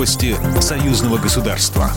Новости 0.00 0.34
союзного 0.62 1.18
государства. 1.18 1.90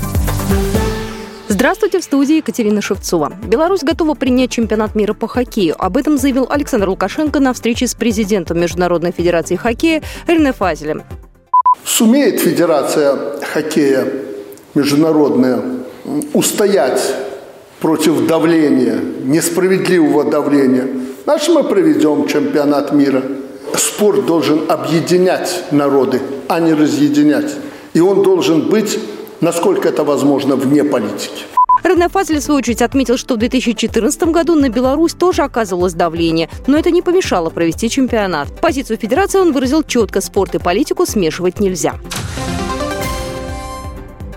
Здравствуйте, 1.47 2.01
в 2.01 2.03
студии 2.03 2.35
Екатерина 2.35 2.81
Шевцова. 2.81 3.31
Беларусь 3.47 3.81
готова 3.81 4.13
принять 4.13 4.51
чемпионат 4.51 4.93
мира 4.93 5.13
по 5.13 5.29
хоккею. 5.29 5.81
Об 5.81 5.95
этом 5.95 6.17
заявил 6.17 6.45
Александр 6.49 6.89
Лукашенко 6.89 7.39
на 7.39 7.53
встрече 7.53 7.87
с 7.87 7.95
президентом 7.95 8.59
Международной 8.59 9.13
федерации 9.13 9.55
хоккея 9.55 10.01
Рене 10.27 10.51
Фазелем. 10.51 11.03
Сумеет 11.85 12.41
Федерация 12.41 13.39
хоккея 13.53 14.05
международная 14.73 15.61
устоять 16.33 17.01
против 17.79 18.27
давления, 18.27 18.99
несправедливого 19.23 20.25
давления, 20.25 20.87
значит 21.23 21.55
мы 21.55 21.63
проведем 21.63 22.27
чемпионат 22.27 22.91
мира. 22.91 23.23
Спорт 23.77 24.25
должен 24.25 24.69
объединять 24.69 25.63
народы, 25.71 26.19
а 26.49 26.59
не 26.59 26.73
разъединять. 26.73 27.53
И 27.93 27.99
он 27.99 28.23
должен 28.23 28.69
быть 28.69 28.99
насколько 29.43 29.89
это 29.89 30.03
возможно 30.03 30.55
вне 30.55 30.83
политики. 30.83 31.45
Рене 31.83 32.07
Фазель, 32.07 32.39
в 32.39 32.43
свою 32.43 32.59
очередь, 32.59 32.81
отметил, 32.81 33.17
что 33.17 33.35
в 33.35 33.37
2014 33.37 34.23
году 34.23 34.55
на 34.55 34.69
Беларусь 34.69 35.13
тоже 35.13 35.41
оказывалось 35.41 35.93
давление, 35.93 36.49
но 36.65 36.77
это 36.77 36.91
не 36.91 37.01
помешало 37.01 37.49
провести 37.49 37.89
чемпионат. 37.89 38.47
Позицию 38.61 38.97
федерации 38.97 39.39
он 39.39 39.51
выразил 39.51 39.83
четко– 39.83 40.21
спорт 40.21 40.55
и 40.55 40.59
политику 40.59 41.05
смешивать 41.05 41.59
нельзя. 41.59 41.95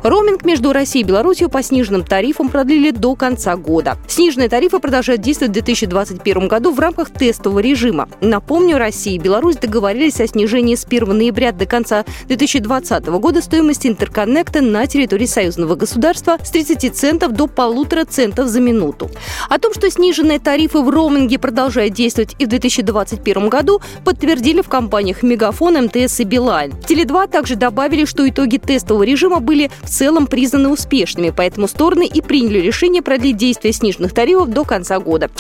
Роуминг 0.08 0.44
между 0.44 0.72
Россией 0.72 1.04
и 1.04 1.08
Беларусью 1.08 1.48
по 1.48 1.64
сниженным 1.64 2.04
тарифам 2.04 2.48
продлили 2.48 2.92
до 2.92 3.16
конца 3.16 3.56
года. 3.56 3.98
Сниженные 4.06 4.48
тарифы 4.48 4.78
продолжают 4.78 5.20
действовать 5.20 5.50
в 5.50 5.54
2021 5.54 6.46
году 6.46 6.72
в 6.72 6.78
рамках 6.78 7.10
тестового 7.10 7.58
режима. 7.58 8.08
Напомню, 8.20 8.78
Россия 8.78 9.16
и 9.16 9.18
Беларусь 9.18 9.56
договорились 9.56 10.20
о 10.20 10.28
снижении 10.28 10.76
с 10.76 10.84
1 10.84 11.08
ноября 11.08 11.50
до 11.50 11.66
конца 11.66 12.04
2020 12.28 13.06
года 13.06 13.42
стоимости 13.42 13.88
интерконнекта 13.88 14.60
на 14.62 14.86
территории 14.86 15.26
союзного 15.26 15.74
государства 15.74 16.38
с 16.40 16.50
30 16.50 16.94
центов 16.94 17.32
до 17.32 17.48
полутора 17.48 18.04
центов 18.04 18.46
за 18.46 18.60
минуту. 18.60 19.10
О 19.48 19.58
том, 19.58 19.74
что 19.74 19.90
сниженные 19.90 20.38
тарифы 20.38 20.82
в 20.82 20.88
роуминге 20.88 21.40
продолжают 21.40 21.94
действовать 21.94 22.36
и 22.38 22.44
в 22.44 22.48
2021 22.48 23.48
году, 23.48 23.80
подтвердили 24.04 24.60
в 24.60 24.68
компаниях 24.68 25.24
Мегафон, 25.24 25.76
МТС 25.86 26.20
и 26.20 26.24
Билайн. 26.24 26.74
Теле2 26.86 27.28
также 27.28 27.56
добавили, 27.56 28.04
что 28.04 28.28
итоги 28.28 28.58
тестового 28.58 29.02
режима 29.02 29.40
были 29.40 29.68
в 29.82 29.95
целом 29.96 30.26
признаны 30.26 30.68
успешными, 30.68 31.32
поэтому 31.34 31.66
стороны 31.66 32.06
и 32.06 32.20
приняли 32.20 32.58
решение 32.58 33.00
продлить 33.00 33.38
действие 33.38 33.72
сниженных 33.72 34.12
тарифов 34.12 34.50
до 34.50 34.64
конца 34.64 34.98
года. 34.98 35.30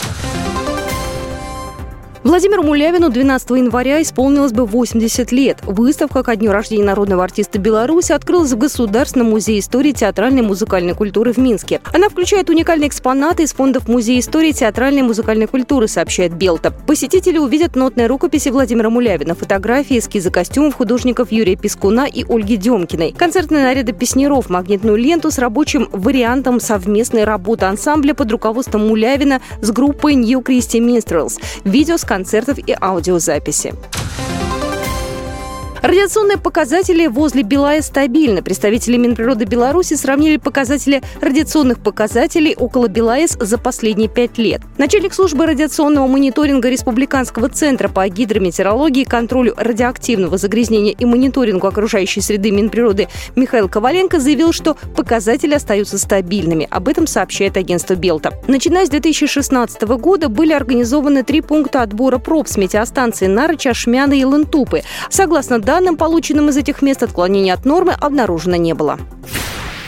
Владимиру 2.26 2.64
Мулявину 2.64 3.08
12 3.08 3.50
января 3.50 4.02
исполнилось 4.02 4.50
бы 4.50 4.66
80 4.66 5.30
лет. 5.30 5.58
Выставка 5.62 6.24
ко 6.24 6.34
дню 6.34 6.50
рождения 6.50 6.82
народного 6.82 7.22
артиста 7.22 7.60
Беларуси 7.60 8.10
открылась 8.10 8.50
в 8.50 8.58
Государственном 8.58 9.30
музее 9.30 9.60
истории 9.60 9.92
театральной 9.92 10.40
и 10.42 10.44
музыкальной 10.44 10.96
культуры 10.96 11.32
в 11.32 11.36
Минске. 11.38 11.80
Она 11.94 12.08
включает 12.08 12.50
уникальные 12.50 12.88
экспонаты 12.88 13.44
из 13.44 13.52
фондов 13.52 13.86
Музея 13.86 14.18
истории 14.18 14.50
театральной 14.50 15.02
и 15.02 15.04
музыкальной 15.04 15.46
культуры, 15.46 15.86
сообщает 15.86 16.34
Белта. 16.34 16.72
Посетители 16.72 17.38
увидят 17.38 17.76
нотные 17.76 18.08
рукописи 18.08 18.48
Владимира 18.48 18.90
Мулявина, 18.90 19.36
фотографии, 19.36 20.00
эскизы 20.00 20.32
костюмов 20.32 20.74
художников 20.74 21.30
Юрия 21.30 21.54
Пискуна 21.54 22.08
и 22.12 22.24
Ольги 22.28 22.56
Демкиной, 22.56 23.14
концертные 23.16 23.62
наряды 23.62 23.92
песнеров, 23.92 24.50
магнитную 24.50 24.96
ленту 24.96 25.30
с 25.30 25.38
рабочим 25.38 25.88
вариантом 25.92 26.58
совместной 26.58 27.22
работы 27.22 27.66
ансамбля 27.66 28.14
под 28.14 28.32
руководством 28.32 28.88
Мулявина 28.88 29.40
с 29.62 29.70
группой 29.70 30.16
New 30.16 30.40
Christy 30.40 30.80
Minstrels, 30.80 31.40
видео 31.62 31.96
с 31.96 32.04
концертов 32.16 32.58
и 32.58 32.74
аудиозаписи. 32.80 33.74
Радиационные 35.86 36.36
показатели 36.36 37.06
возле 37.06 37.44
Белая 37.44 37.80
стабильны. 37.80 38.42
Представители 38.42 38.96
Минприроды 38.96 39.44
Беларуси 39.44 39.94
сравнили 39.94 40.36
показатели 40.36 41.00
радиационных 41.20 41.78
показателей 41.78 42.56
около 42.56 42.88
БелАЭС 42.88 43.36
за 43.38 43.56
последние 43.56 44.08
пять 44.08 44.36
лет. 44.36 44.62
Начальник 44.78 45.14
службы 45.14 45.46
радиационного 45.46 46.08
мониторинга 46.08 46.70
Республиканского 46.70 47.48
центра 47.50 47.86
по 47.86 48.08
гидрометеорологии, 48.08 49.04
контролю 49.04 49.54
радиоактивного 49.56 50.38
загрязнения 50.38 50.92
и 50.92 51.04
мониторингу 51.04 51.68
окружающей 51.68 52.20
среды 52.20 52.50
Минприроды 52.50 53.06
Михаил 53.36 53.68
Коваленко 53.68 54.18
заявил, 54.18 54.50
что 54.50 54.76
показатели 54.96 55.54
остаются 55.54 55.98
стабильными. 55.98 56.66
Об 56.68 56.88
этом 56.88 57.06
сообщает 57.06 57.56
агентство 57.56 57.94
Белта. 57.94 58.32
Начиная 58.48 58.86
с 58.86 58.88
2016 58.88 59.82
года 59.82 60.28
были 60.28 60.52
организованы 60.52 61.22
три 61.22 61.42
пункта 61.42 61.82
отбора 61.82 62.18
проб 62.18 62.48
с 62.48 62.56
метеостанции 62.56 63.28
Нарыча, 63.28 63.72
Шмяна 63.72 64.14
и 64.14 64.24
Лантупы. 64.24 64.82
Согласно 65.10 65.60
данным 65.60 65.75
данным, 65.76 65.98
полученным 65.98 66.48
из 66.48 66.56
этих 66.56 66.80
мест, 66.80 67.02
отклонения 67.02 67.52
от 67.52 67.66
нормы 67.66 67.92
обнаружено 67.92 68.56
не 68.56 68.72
было. 68.72 68.98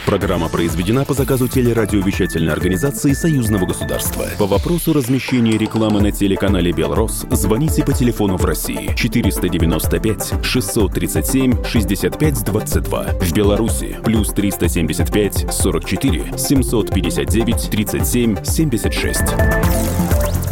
Программа 0.04 0.48
произведена 0.50 1.06
по 1.06 1.14
заказу 1.14 1.48
телерадиовещательной 1.48 2.52
организации 2.52 3.12
Союзного 3.14 3.64
государства. 3.64 4.26
По 4.38 4.46
вопросу 4.46 4.92
размещения 4.92 5.56
рекламы 5.56 6.02
на 6.02 6.12
телеканале 6.12 6.72
«Белрос» 6.72 7.24
звоните 7.30 7.84
по 7.84 7.92
телефону 7.92 8.36
в 8.36 8.44
России 8.44 8.92
495 8.96 10.44
637 10.44 11.64
65 11.64 12.44
22. 12.44 13.04
В 13.20 13.32
Беларуси 13.32 13.96
плюс 14.04 14.28
375 14.28 15.46
44 15.50 16.38
759 16.38 17.70
37 17.70 18.44
76. 18.44 19.22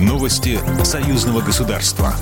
Новости 0.00 0.58
Союзного 0.82 1.41
государства. 1.42 2.14